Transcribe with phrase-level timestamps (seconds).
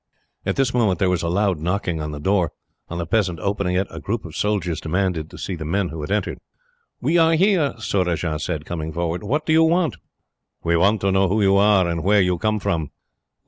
[0.47, 2.53] At this moment, there was a loud knocking at the door.
[2.89, 6.01] On the peasant opening it, a group of soldiers demanded to see the men who
[6.01, 6.39] had entered.
[6.99, 9.21] "We are here," Surajah said, coming forward.
[9.23, 9.97] "What do you want?"
[10.63, 12.89] "We want to know who you are, and where you come from."